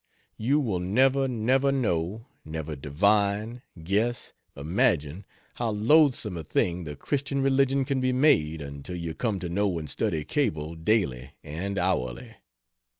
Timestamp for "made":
8.11-8.61